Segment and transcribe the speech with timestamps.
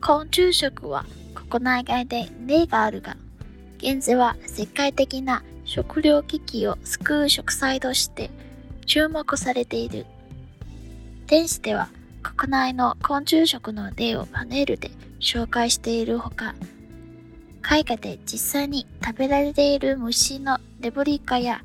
[0.00, 1.04] 昆虫食は
[1.34, 3.16] 国内外で例があるが、
[3.78, 8.30] 現在は世界的な食糧危機を救う食材として
[8.86, 10.06] 注目されている。
[11.26, 11.88] 電子では
[12.22, 14.90] 国内の昆虫食の例をパネルで
[15.20, 16.54] 紹介しているほか、
[17.68, 21.62] 絵画で実際に食べられている虫のレプリカや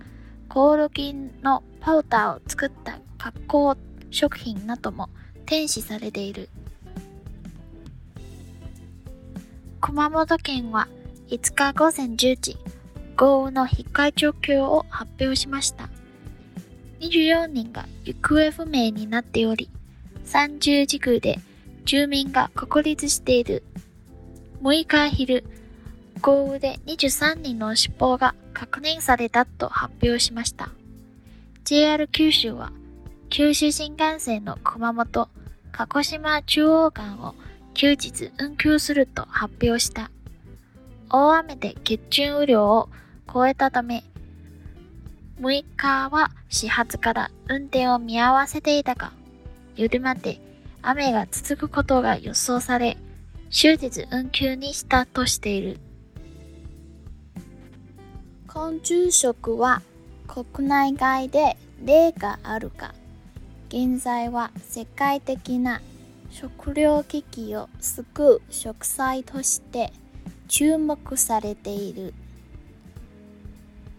[0.49, 3.77] コオロギのパウダーを作った加工
[4.09, 5.09] 食品なども
[5.45, 6.49] 展示されている。
[9.81, 10.87] 熊本県は
[11.29, 12.57] 5日午前10時、
[13.17, 15.89] 豪雨の被害状況を発表しました。
[16.99, 19.71] 24人が行方不明になっており、
[20.25, 21.39] 30地区で
[21.83, 23.63] 住民が孤立している。
[24.61, 25.43] 6日昼、
[26.21, 30.69] 豪雨で23人の死亡が確認されたと発表しました。
[31.63, 32.71] JR 九州は、
[33.29, 35.27] 九州新幹線の熊本、
[35.71, 37.33] 鹿児島中央間を
[37.73, 40.11] 休日運休すると発表した。
[41.09, 42.89] 大雨で血中雨量を
[43.31, 44.03] 超えたため、
[45.39, 49.11] 6日は始発から運転を見合わせていたが、
[49.75, 50.39] 夜まで
[50.81, 52.97] 雨が続くことが予想され、
[53.49, 55.79] 終日運休にしたとしている。
[58.47, 59.81] 昆虫食は
[60.27, 62.93] 国内外で例があるが、
[63.69, 65.81] 現在は世界的な
[66.31, 69.91] 食糧危機を救う食材として
[70.47, 72.13] 注目されている。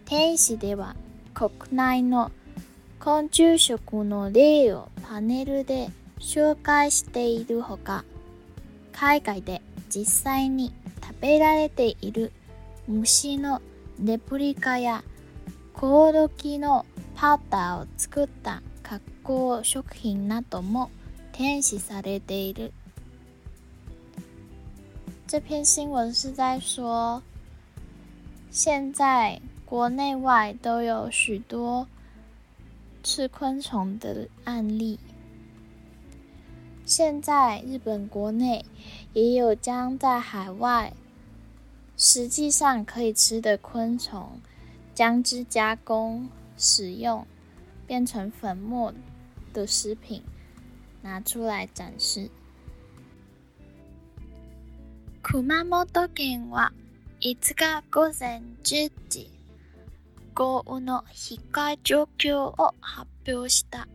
[0.07, 0.97] 天使では
[1.35, 2.33] 国内の
[2.99, 5.91] 昆虫食の例をパネルで
[6.21, 8.05] 紹介しているほか、
[8.93, 12.33] 海外で実際に食べられている
[12.89, 13.61] 虫の
[14.03, 15.05] レプリカや
[15.75, 20.91] コオロギのパウダーを作った加工食品なども
[21.32, 22.72] 展示されている。
[25.28, 27.22] 这篇新闻是在说，
[28.50, 31.88] 现在国内外都有许多
[33.04, 34.98] 吃昆虫的案例。
[36.86, 38.64] 现在日本国内
[39.12, 40.94] 也有将在海外
[41.98, 44.40] 实际上可以吃的昆虫，
[44.96, 47.28] 将之加工使用，
[47.86, 48.94] 变成粉末
[49.52, 50.24] 的食品
[51.03, 52.31] 拿出来展示。
[55.23, 56.73] 熊本県は
[57.21, 59.31] 5日午前10時、
[60.35, 63.87] 豪雨の被害状況を発表した。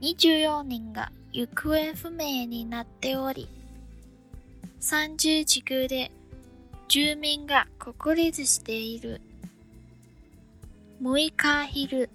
[0.00, 3.48] 24人が行方不明になっており、
[4.80, 6.10] 30地区で
[6.88, 7.66] 住民が
[7.98, 9.20] 孤立している。
[11.02, 12.10] 6日昼、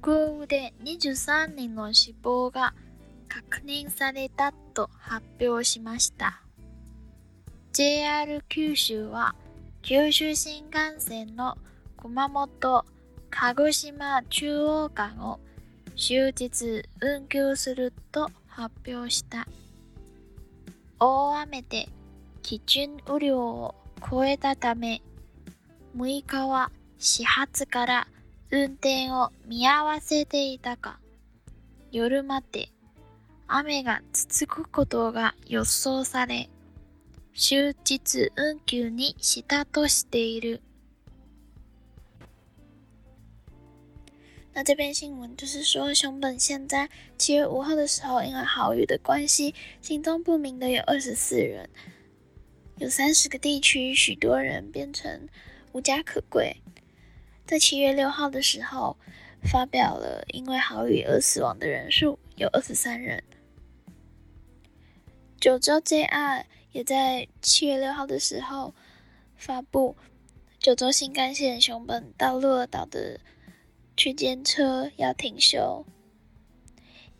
[0.00, 2.74] 豪雨で23人の死亡が
[3.32, 6.42] 確認されたと発表しました。
[7.72, 9.34] JR 九州は
[9.80, 11.56] 九州新幹線の
[11.96, 12.84] 熊本、
[13.30, 15.40] 鹿児島中央間を
[15.96, 19.48] 終日運休すると発表した。
[21.00, 21.88] 大雨で
[22.42, 23.74] 基準雨量を
[24.10, 25.00] 超えたため、
[25.96, 28.08] 6日は始発から
[28.50, 30.98] 運転を見合わせていたが、
[31.90, 32.68] 夜まで
[33.51, 36.49] 雨が続くことが予想され、
[37.33, 40.61] 終日運休にしたとしている。
[44.53, 51.69] 那这篇新闻就是说，熊本县在七月五号的时候，因为豪雨的关系，行踪不明的有二十四人，
[52.77, 55.29] 有三十个地区，许多人变成
[55.73, 56.57] 无家可归。
[57.45, 58.97] 在七月六号的时候，
[59.43, 63.23] 发表了因为豪雨而死亡的人数有二十三人。
[65.42, 68.72] 九州 JR 也在七月六号的时候
[69.34, 69.96] 发布，
[70.60, 73.18] 九州新干线熊本到鹿儿岛的
[73.96, 75.84] 区间车要停休，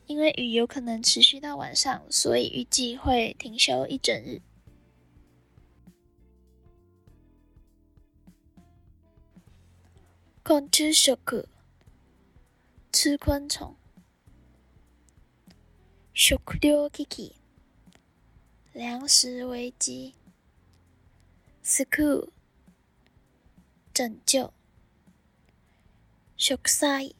[0.06, 4.40] 因为雨有可能持续到晚上，所以预计会停休一整日。
[10.44, 11.18] 昆虫食，
[12.92, 13.74] 吃昆虫，
[16.14, 17.41] 食糧危機。
[18.74, 20.14] 粮食危机。
[21.62, 22.32] s c o o l
[23.92, 24.50] 拯救，
[26.38, 27.14] 食材。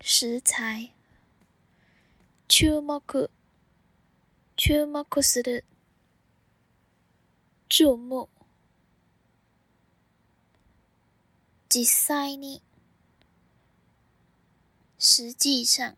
[0.00, 0.90] 食材，
[2.48, 3.30] 注目。
[4.56, 5.64] 注目する。
[7.68, 8.28] 注目，
[11.68, 12.62] 実際に。
[14.98, 15.96] 实际上，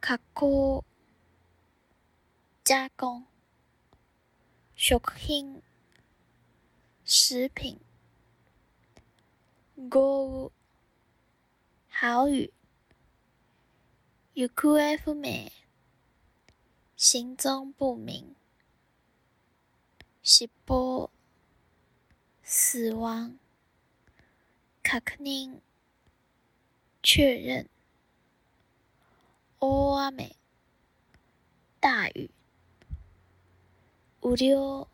[0.00, 0.84] 加工
[2.64, 3.26] 加工、
[4.74, 5.60] 食品、
[7.04, 7.78] 食品、
[9.90, 10.50] 豪雨、
[11.90, 12.54] 豪雨、
[14.32, 15.50] 行方不明、
[16.96, 18.34] 行踪不明、
[20.22, 21.10] 死亡、
[22.42, 23.38] 死亡、
[24.82, 25.60] 確認、
[27.02, 27.66] 確
[29.58, 30.34] 認、
[31.78, 32.30] 大雨、
[34.24, 34.88] 大雨、雨量、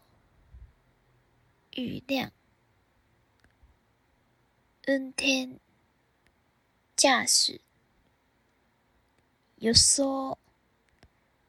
[1.70, 2.32] 雨量、
[4.82, 5.60] 運転、
[6.96, 7.60] 駕駛、
[9.60, 10.36] 予想、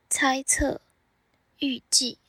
[0.07, 0.80] 猜測、
[1.57, 2.21] 預計。